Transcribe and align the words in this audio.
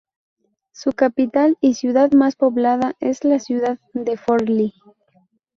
Su 0.71 0.93
capital, 0.93 1.59
y 1.61 1.75
ciudad 1.75 2.11
más 2.13 2.35
poblada, 2.35 2.95
es 2.99 3.23
la 3.23 3.37
ciudad 3.37 3.77
de 3.93 4.17
Forlì. 4.17 4.73